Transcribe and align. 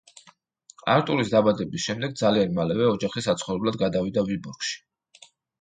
არტურის 0.93 1.29
დაბადების 1.33 1.83
შემდეგ 1.89 2.17
ძალიან 2.23 2.57
მალევე 2.61 2.89
ოჯახი 2.95 3.25
საცხოვრებლად 3.29 3.81
გადავიდა 3.85 4.29
ვიბორგში. 4.31 4.75